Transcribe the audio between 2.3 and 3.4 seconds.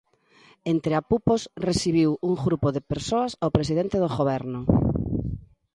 grupo de persoas